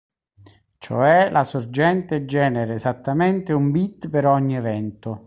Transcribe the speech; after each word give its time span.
Cioè 0.79 1.29
la 1.29 1.43
sorgente 1.43 2.25
genera 2.25 2.73
esattamente 2.73 3.53
un 3.53 3.69
bit 3.69 4.09
per 4.09 4.25
ogni 4.25 4.55
evento. 4.55 5.19